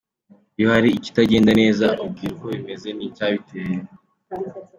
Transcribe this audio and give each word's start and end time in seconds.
Iyo 0.57 0.67
hari 0.73 0.89
ikitagenda 0.97 1.51
neza, 1.61 1.83
akubwira 1.93 2.31
uko 2.33 2.45
bimeze 2.53 2.87
ni 2.93 3.03
icyabiteye. 3.09 3.75